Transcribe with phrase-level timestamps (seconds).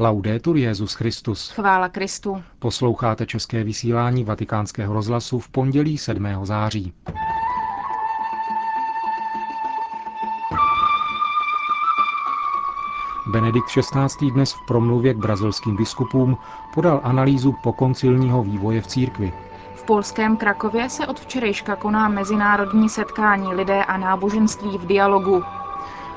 [0.00, 1.50] Laudetur Jezus Christus.
[1.50, 2.42] Chvála Kristu.
[2.58, 6.26] Posloucháte české vysílání Vatikánského rozhlasu v pondělí 7.
[6.42, 6.92] září.
[13.26, 14.30] Benedikt XVI.
[14.30, 16.36] dnes v promluvě k brazilským biskupům
[16.74, 19.32] podal analýzu pokoncilního vývoje v církvi.
[19.74, 25.42] V polském Krakově se od včerejška koná mezinárodní setkání lidé a náboženství v dialogu.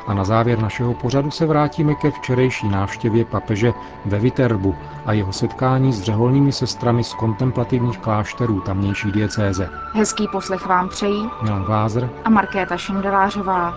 [0.07, 3.73] A na závěr našeho pořadu se vrátíme ke včerejší návštěvě papeže
[4.05, 9.69] ve Viterbu a jeho setkání s řeholními sestrami z kontemplativních klášterů tamnější diecéze.
[9.93, 13.73] Hezký poslech vám přejí Milan Glázer a Markéta Šindelářová.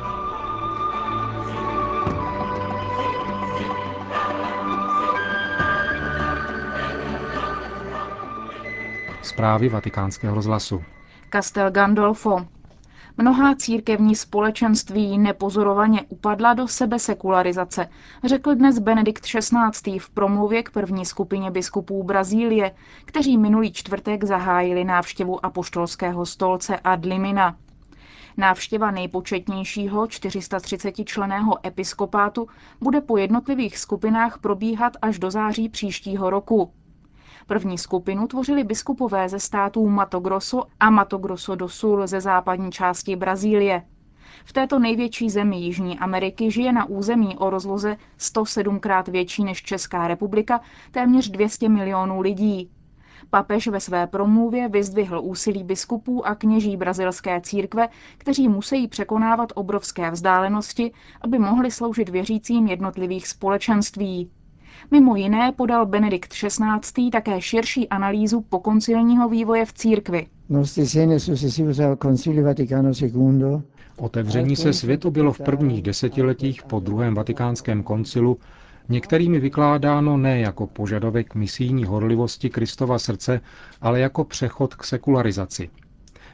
[9.22, 10.84] Zprávy vatikánského rozhlasu.
[11.32, 12.53] Castel Gandolfo.
[13.16, 17.88] Mnohá církevní společenství nepozorovaně upadla do sebe sekularizace,
[18.24, 19.98] řekl dnes Benedikt XVI.
[19.98, 27.56] v promluvě k první skupině biskupů Brazílie, kteří minulý čtvrtek zahájili návštěvu apoštolského stolce Adlimina.
[28.36, 32.48] Návštěva nejpočetnějšího 430 členého episkopátu
[32.80, 36.72] bude po jednotlivých skupinách probíhat až do září příštího roku.
[37.46, 42.72] První skupinu tvořili biskupové ze států Mato Grosso a Mato Grosso do Sul ze západní
[42.72, 43.82] části Brazílie.
[44.44, 49.62] V této největší zemi Jižní Ameriky žije na území o rozloze 107 krát větší než
[49.62, 52.70] Česká republika téměř 200 milionů lidí.
[53.30, 60.10] Papež ve své promluvě vyzdvihl úsilí biskupů a kněží brazilské církve, kteří musí překonávat obrovské
[60.10, 64.30] vzdálenosti, aby mohli sloužit věřícím jednotlivých společenství.
[64.90, 67.10] Mimo jiné podal Benedikt XVI.
[67.12, 70.26] také širší analýzu pokoncilního vývoje v církvi.
[73.96, 78.38] Otevření se světu bylo v prvních desetiletích po druhém vatikánském koncilu
[78.88, 83.40] některými vykládáno ne jako požadavek misijní horlivosti Kristova srdce,
[83.80, 85.70] ale jako přechod k sekularizaci.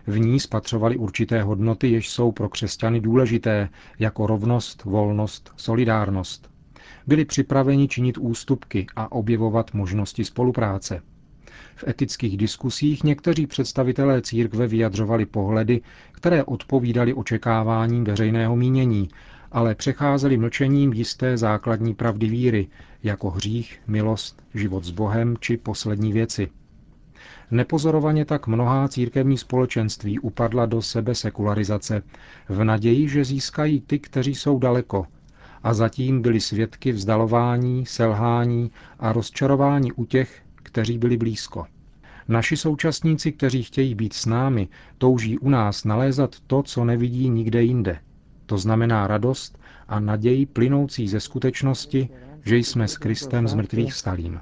[0.06, 3.68] V ní spatřovali určité hodnoty, jež jsou pro křesťany důležité,
[3.98, 6.49] jako rovnost, volnost, solidárnost
[7.10, 11.02] byli připraveni činit ústupky a objevovat možnosti spolupráce.
[11.76, 15.80] V etických diskusích někteří představitelé církve vyjadřovali pohledy,
[16.12, 19.08] které odpovídaly očekáváním veřejného mínění,
[19.52, 22.68] ale přecházeli mlčením jisté základní pravdy víry,
[23.02, 26.48] jako hřích, milost, život s Bohem či poslední věci.
[27.50, 32.02] Nepozorovaně tak mnohá církevní společenství upadla do sebe sekularizace,
[32.48, 35.06] v naději, že získají ty, kteří jsou daleko,
[35.62, 41.66] a zatím byli svědky vzdalování, selhání a rozčarování u těch, kteří byli blízko.
[42.28, 44.68] Naši současníci, kteří chtějí být s námi,
[44.98, 47.98] touží u nás nalézat to, co nevidí nikde jinde.
[48.46, 52.08] To znamená radost a naději plynoucí ze skutečnosti,
[52.44, 54.38] že jsme s Kristem z mrtvých vstalým.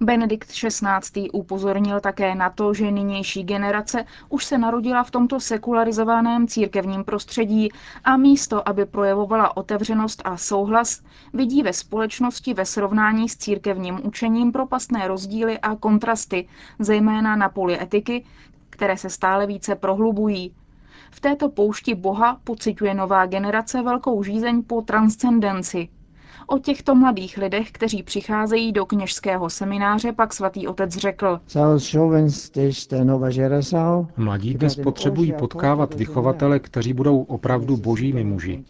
[0.00, 1.30] Benedikt XVI.
[1.32, 7.68] upozornil také na to, že nynější generace už se narodila v tomto sekularizovaném církevním prostředí
[8.04, 11.02] a místo, aby projevovala otevřenost a souhlas,
[11.32, 17.82] vidí ve společnosti ve srovnání s církevním učením propastné rozdíly a kontrasty, zejména na poli
[17.82, 18.24] etiky,
[18.70, 20.54] které se stále více prohlubují.
[21.10, 25.88] V této poušti Boha pociťuje nová generace velkou žízeň po transcendenci,
[26.46, 31.40] O těchto mladých lidech, kteří přicházejí do kněžského semináře, pak svatý otec řekl.
[34.16, 38.64] Mladí dnes potřebují potkávat vychovatele, kteří budou opravdu božími muži.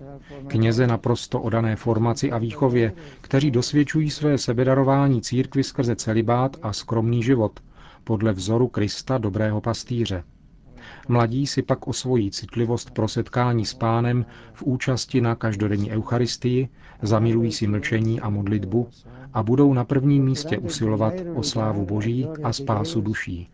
[0.47, 7.23] Kněze naprosto odané formaci a výchově, kteří dosvědčují své sebedarování církvi skrze celibát a skromný
[7.23, 7.61] život,
[8.05, 10.25] podle vzoru Krista dobrého pastýře.
[11.09, 16.69] Mladí si pak osvojí citlivost pro setkání s pánem v účasti na každodenní eucharistii,
[17.03, 18.89] zamilují si mlčení a modlitbu
[19.35, 23.49] a budou na prvním místě usilovat o slávu Boží a spásu duší.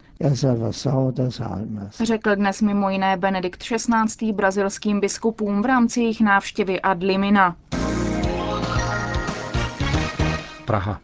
[2.02, 4.32] Řekl dnes mimo jiné Benedikt XVI.
[4.32, 7.56] brazilským biskupům v rámci jejich návštěvy Ad Limina.
[10.64, 11.00] Praha.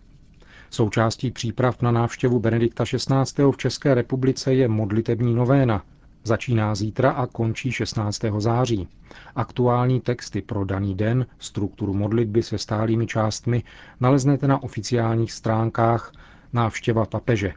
[0.71, 3.43] Součástí příprav na návštěvu Benedikta XVI.
[3.53, 5.83] v České republice je modlitební novéna,
[6.27, 8.21] Začíná zítra a končí 16.
[8.39, 8.89] září.
[9.37, 13.63] Aktuální texty pro daný den, strukturu modlitby se stálými částmi
[14.01, 16.13] naleznete na oficiálních stránkách
[16.53, 17.53] návštěva papeže.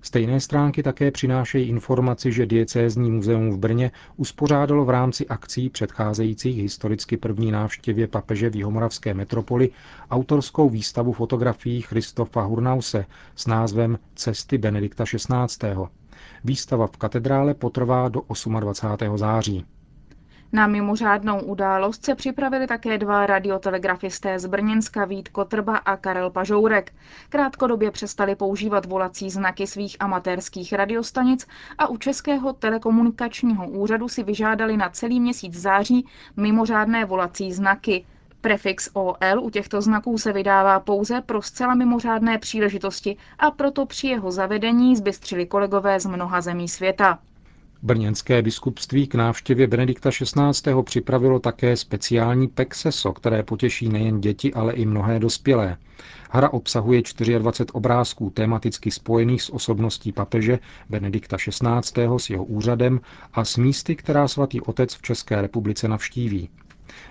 [0.00, 6.56] Stejné stránky také přinášejí informaci, že diecézní muzeum v Brně uspořádalo v rámci akcí předcházejících
[6.62, 9.70] historicky první návštěvě papeže v Jihomoravské metropoli
[10.10, 13.06] autorskou výstavu fotografií Christofa Hurnause
[13.36, 16.01] s názvem Cesty Benedikta XVI.
[16.44, 18.22] Výstava v katedrále potrvá do
[18.60, 19.18] 28.
[19.18, 19.66] září.
[20.54, 26.92] Na mimořádnou událost se připravili také dva radiotelegrafisté z Brněnska Vít Kotrba a Karel Pažourek.
[27.28, 31.46] Krátkodobě přestali používat volací znaky svých amatérských radiostanic
[31.78, 38.04] a u Českého telekomunikačního úřadu si vyžádali na celý měsíc září mimořádné volací znaky.
[38.42, 44.06] Prefix OL u těchto znaků se vydává pouze pro zcela mimořádné příležitosti a proto při
[44.06, 47.18] jeho zavedení zbystřili kolegové z mnoha zemí světa.
[47.82, 50.72] Brněnské biskupství k návštěvě Benedikta XVI.
[50.84, 55.76] připravilo také speciální pexeso, které potěší nejen děti, ale i mnohé dospělé.
[56.30, 57.02] Hra obsahuje
[57.38, 60.58] 24 obrázků tematicky spojených s osobností papeže
[60.90, 62.08] Benedikta XVI.
[62.16, 63.00] s jeho úřadem
[63.32, 66.48] a s místy, která svatý otec v České republice navštíví.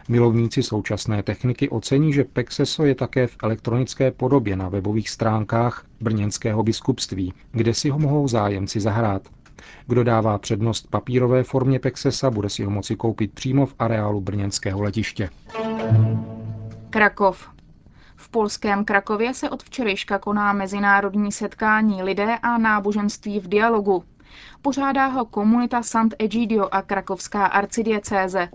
[0.09, 6.63] Milovníci současné techniky ocení, že Pexeso je také v elektronické podobě na webových stránkách Brněnského
[6.63, 9.21] biskupství, kde si ho mohou zájemci zahrát.
[9.87, 14.81] Kdo dává přednost papírové formě Pexesa, bude si ho moci koupit přímo v areálu brněnského
[14.81, 15.29] letiště.
[16.89, 17.49] Krakov.
[18.15, 24.03] V polském Krakově se od včerejška koná mezinárodní setkání lidé a náboženství v dialogu.
[24.61, 28.49] Pořádá ho komunita Sant Egidio a krakovská arcidiecéze.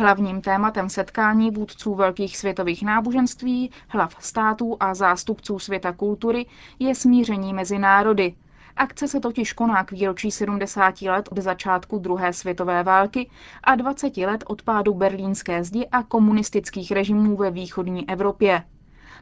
[0.00, 6.46] Hlavním tématem setkání vůdců velkých světových náboženství, hlav států a zástupců světa kultury
[6.78, 8.34] je smíření mezi národy.
[8.76, 13.30] Akce se totiž koná k výročí 70 let od začátku druhé světové války
[13.64, 18.62] a 20 let od pádu berlínské zdi a komunistických režimů ve východní Evropě.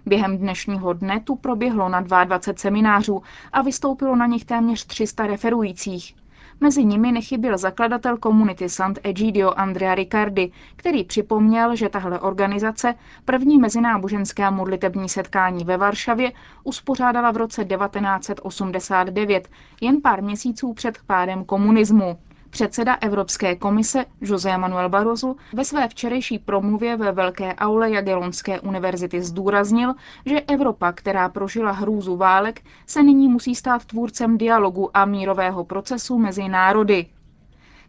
[0.07, 6.15] Během dnešního dne tu proběhlo na 22 seminářů a vystoupilo na nich téměř 300 referujících.
[6.61, 12.95] Mezi nimi nechyběl zakladatel komunity Sant Egidio Andrea Riccardi, který připomněl, že tahle organizace
[13.25, 16.33] první mezináboženské modlitební setkání ve Varšavě
[16.65, 19.49] uspořádala v roce 1989,
[19.81, 22.19] jen pár měsíců před pádem komunismu.
[22.57, 29.23] Předseda Evropské komise José Manuel Barroso ve své včerejší promluvě ve Velké aule Jagiellonské univerzity
[29.23, 29.95] zdůraznil,
[30.27, 36.19] že Evropa, která prožila hrůzu válek, se nyní musí stát tvůrcem dialogu a mírového procesu
[36.19, 37.07] mezi národy.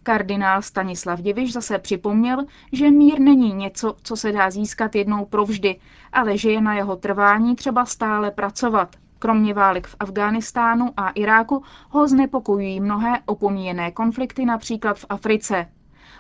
[0.04, 5.80] Kardinál Stanislav Diviš zase připomněl, že mír není něco, co se dá získat jednou provždy,
[6.13, 8.96] ale že je na jeho trvání třeba stále pracovat.
[9.19, 15.68] Kromě válek v Afghánistánu a Iráku ho znepokojují mnohé opomíjené konflikty například v Africe.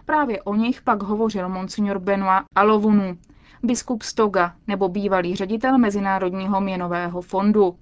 [0.05, 3.17] Právě o nich pak hovořil monsignor Benoit Alovunu,
[3.63, 7.77] biskup Stoga nebo bývalý ředitel Mezinárodního měnového fondu.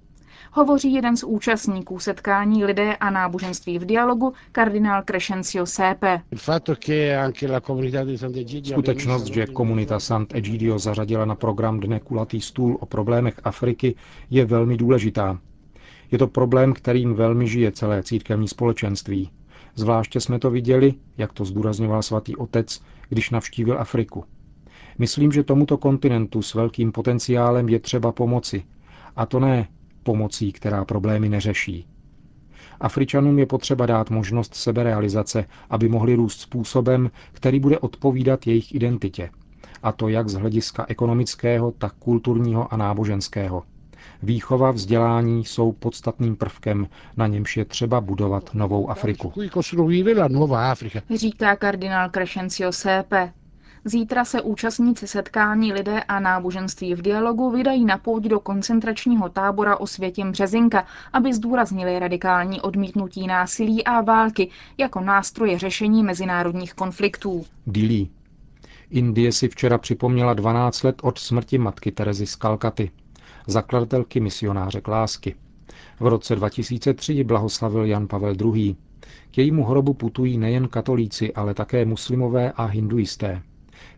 [0.52, 6.20] Hovoří jeden z účastníků setkání lidé a náboženství v dialogu, kardinál Crescencio Sepe.
[8.64, 13.94] Skutečnost, že komunita Sant'Egidio zařadila na program Dne kulatý stůl o problémech Afriky,
[14.30, 15.38] je velmi důležitá.
[16.10, 19.30] Je to problém, kterým velmi žije celé církevní společenství.
[19.74, 24.24] Zvláště jsme to viděli, jak to zdůrazňoval svatý otec, když navštívil Afriku.
[24.98, 28.64] Myslím, že tomuto kontinentu s velkým potenciálem je třeba pomoci.
[29.16, 29.68] A to ne
[30.06, 31.86] pomocí, která problémy neřeší.
[32.80, 39.30] Afričanům je potřeba dát možnost seberealizace, aby mohli růst způsobem, který bude odpovídat jejich identitě.
[39.82, 43.62] A to jak z hlediska ekonomického, tak kulturního a náboženského.
[44.22, 49.32] Výchova, vzdělání jsou podstatným prvkem, na němž je třeba budovat novou Afriku.
[51.14, 53.32] Říká kardinál Crescencio Sepe.
[53.88, 59.76] Zítra se účastníci setkání lidé a náboženství v dialogu vydají na pouť do koncentračního tábora
[59.76, 67.44] o světě Březinka, aby zdůraznili radikální odmítnutí násilí a války jako nástroje řešení mezinárodních konfliktů.
[67.66, 68.08] Dili.
[68.90, 72.90] Indie si včera připomněla 12 let od smrti matky Terezy z Kalkaty,
[73.46, 75.34] zakladatelky misionáře lásky.
[76.00, 78.76] V roce 2003 blahoslavil Jan Pavel II.
[79.30, 83.42] K jejímu hrobu putují nejen katolíci, ale také muslimové a hinduisté.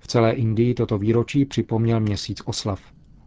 [0.00, 2.80] V celé Indii toto výročí připomněl měsíc oslav.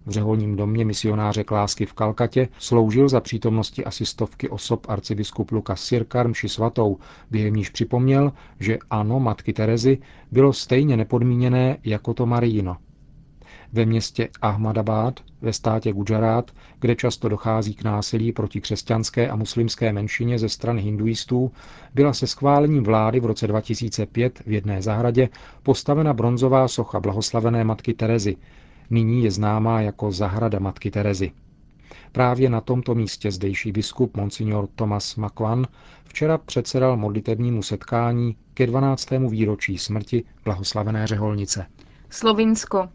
[0.05, 6.27] V řeholním domě misionáře Klásky v Kalkatě sloužil za přítomnosti asistovky osob arcibiskup Lukas Sirkar
[6.27, 6.97] mši svatou,
[7.31, 9.97] během níž připomněl, že ano matky Terezy
[10.31, 12.77] bylo stejně nepodmíněné jako to Marijino.
[13.73, 19.93] Ve městě Ahmadabad ve státě Gujarat, kde často dochází k násilí proti křesťanské a muslimské
[19.93, 21.51] menšině ze strany hinduistů,
[21.93, 25.29] byla se schválením vlády v roce 2005 v jedné zahradě
[25.63, 28.35] postavena bronzová socha blahoslavené matky Terezy.
[28.89, 31.31] Nyní je známá jako zahrada matky Terezy.
[32.11, 35.67] Právě na tomto místě zdejší biskup Monsignor Thomas Makwan
[36.03, 39.09] včera předsedal modlitebnímu setkání ke 12.
[39.29, 41.65] výročí smrti blahoslavené řeholnice.
[42.09, 42.89] Slovinsko.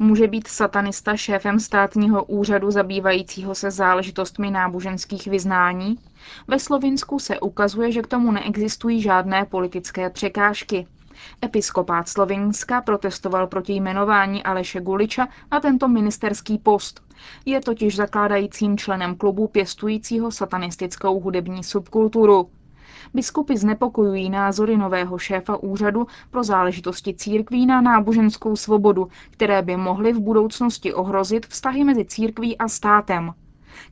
[0.00, 5.98] Může být satanista šéfem státního úřadu zabývajícího se záležitostmi náboženských vyznání?
[6.48, 10.86] Ve Slovinsku se ukazuje, že k tomu neexistují žádné politické překážky.
[11.44, 17.02] Episkopát Slovinska protestoval proti jmenování Aleše Guliča na tento ministerský post.
[17.46, 22.50] Je totiž zakládajícím členem klubu pěstujícího satanistickou hudební subkulturu.
[23.14, 30.12] Biskupy znepokojují názory nového šéfa úřadu pro záležitosti církví na náboženskou svobodu, které by mohly
[30.12, 33.32] v budoucnosti ohrozit vztahy mezi církví a státem.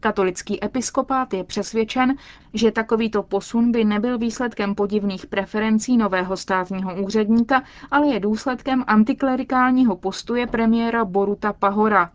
[0.01, 2.15] Katolický episkopát je přesvědčen,
[2.55, 9.97] že takovýto posun by nebyl výsledkem podivných preferencí nového státního úředníka, ale je důsledkem antiklerikálního
[9.97, 12.11] postuje premiéra Boruta Pahora.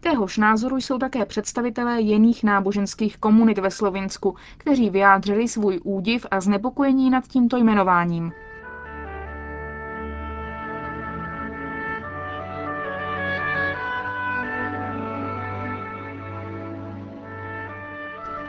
[0.00, 6.40] Téhož názoru jsou také představitelé jiných náboženských komunit ve Slovinsku, kteří vyjádřili svůj údiv a
[6.40, 8.32] znepokojení nad tímto jmenováním.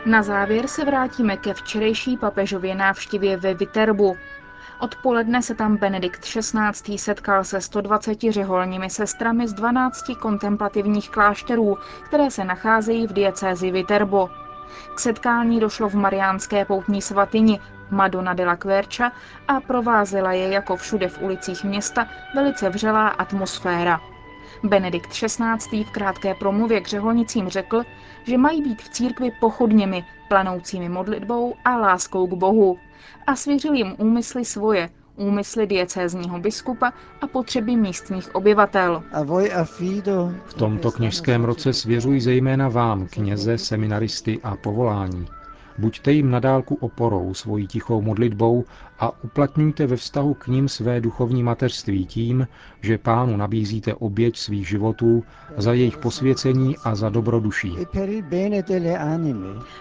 [0.07, 4.17] Na závěr se vrátíme ke včerejší papežově návštěvě ve Viterbu.
[4.79, 6.97] Odpoledne se tam Benedikt XVI.
[6.97, 14.29] setkal se 120 řeholními sestrami z 12 kontemplativních klášterů, které se nacházejí v diecézi Viterbo.
[14.95, 17.59] K setkání došlo v mariánské poutní svatyni
[17.91, 19.11] Madonna la Quercia
[19.47, 24.01] a provázela je jako všude v ulicích města velice vřelá atmosféra.
[24.63, 25.83] Benedikt XVI.
[25.83, 27.83] v krátké promluvě k řeholnicím řekl,
[28.23, 32.79] že mají být v církvi pochodněmi, planoucími modlitbou a láskou k Bohu.
[33.27, 39.03] A svěřil jim úmysly svoje, úmysly diecézního biskupa a potřeby místních obyvatel.
[40.45, 45.25] V tomto kněžském roce svěřuji zejména vám, kněze, seminaristy a povolání.
[45.77, 48.65] Buďte jim nadálku oporou svojí tichou modlitbou
[48.99, 52.47] a uplatňujte ve vztahu k ním své duchovní mateřství tím,
[52.81, 55.23] že pánu nabízíte oběť svých životů
[55.57, 57.77] za jejich posvěcení a za dobroduší.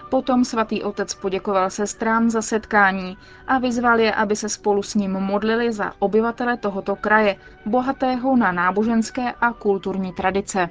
[0.09, 5.11] Potom svatý otec poděkoval sestrám za setkání a vyzval je, aby se spolu s ním
[5.11, 7.35] modlili za obyvatele tohoto kraje,
[7.65, 10.69] bohatého na náboženské a kulturní tradice.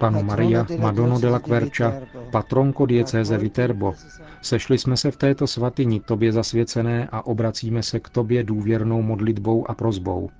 [0.00, 3.94] Vergine Santa, Madonna della Quercia, Panu Maria patronko diecéze Viterbo,
[4.42, 9.70] sešli jsme se v této svatyni tobě zasvěcené a obracíme se k tobě důvěrnou modlitbou
[9.70, 10.30] a prozbou.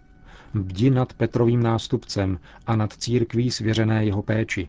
[0.54, 4.68] Bdi nad Petrovým nástupcem a nad církví svěřené jeho péči.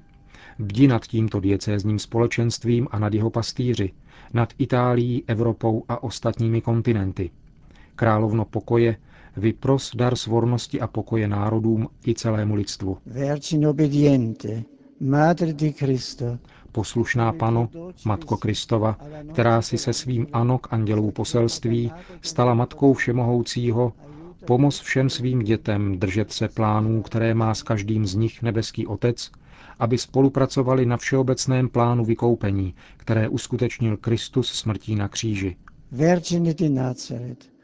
[0.60, 3.92] Bdi nad tímto diecézním společenstvím a nad jeho pastýři,
[4.34, 7.30] nad Itálií, Evropou a ostatními kontinenty.
[7.96, 8.96] Královno pokoje,
[9.38, 12.98] vypros dar svornosti a pokoje národům i celému lidstvu.
[13.06, 14.64] Vergine obediente,
[15.00, 16.38] Madre di Cristo,
[16.72, 17.70] Poslušná pano,
[18.06, 18.98] Matko Kristova,
[19.34, 23.94] která si se svým ano k andělovu poselství stala Matkou Všemohoucího,
[24.46, 29.32] pomoz všem svým dětem držet se plánů, které má s každým z nich nebeský Otec,
[29.80, 35.56] aby spolupracovali na všeobecném plánu vykoupení, které uskutečnil Kristus smrtí na kříži.
[35.92, 37.57] Vergine di Nazareth,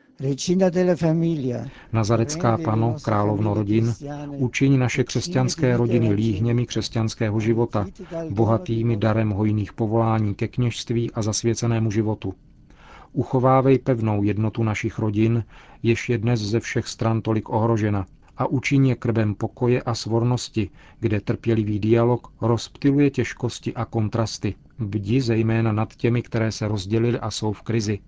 [1.94, 3.94] Nazarecká pano, královno rodin,
[4.38, 7.86] učiň naše křesťanské rodiny líhněmi křesťanského života,
[8.30, 12.34] bohatými darem hojných povolání ke kněžství a zasvěcenému životu.
[13.14, 15.44] Uchovávej pevnou jednotu našich rodin,
[15.84, 18.06] jež je dnes ze všech stran tolik ohrožena,
[18.38, 24.56] a učiň je krbem pokoje a svornosti, kde trpělivý dialog rozptiluje těžkosti a kontrasty.
[24.80, 28.00] Bdi zejména nad těmi, které se rozdělily a jsou v krizi,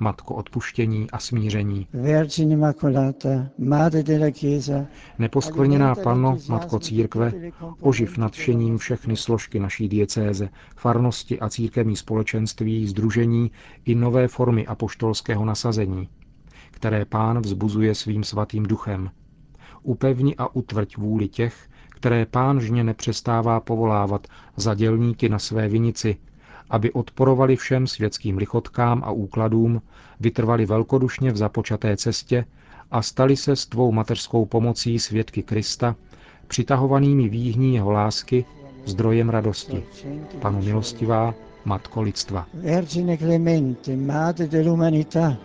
[0.00, 1.86] Matko odpuštění a smíření.
[1.92, 4.86] Vergine Immacolata, Madre della Chiesa,
[5.18, 7.32] Neposkvrněná panno, Matko církve,
[7.80, 13.50] oživ nadšením všechny složky naší diecéze, farnosti a církevní společenství, združení
[13.84, 16.08] i nové formy apoštolského nasazení,
[16.70, 19.10] které pán vzbuzuje svým svatým duchem.
[19.82, 24.26] Upevni a utvrď vůli těch, které pán žně nepřestává povolávat
[24.56, 26.16] za dělníky na své vinici,
[26.70, 29.82] aby odporovali všem světským lichotkám a úkladům,
[30.20, 32.44] vytrvali velkodušně v započaté cestě
[32.90, 35.96] a stali se s tvou mateřskou pomocí svědky Krista,
[36.46, 38.44] přitahovanými výhní jeho lásky,
[38.84, 39.84] zdrojem radosti.
[40.40, 41.34] Panu milostivá,
[41.64, 42.46] Matko lidstva.
[42.54, 45.36] Vergine Clemente, Madre dell'umanità,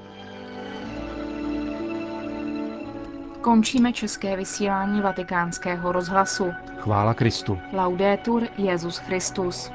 [3.44, 6.52] Končíme české vysílání vatikánského rozhlasu.
[6.78, 7.58] Chvála Kristu.
[7.74, 9.72] Laudetur Jezus Christus.